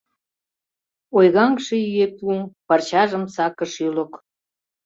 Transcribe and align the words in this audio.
Ойгаҥше 1.17 1.75
ӱепу 1.89 2.31
парчажым 2.67 3.23
сакыш 3.35 3.73
ӱлык. 3.87 4.13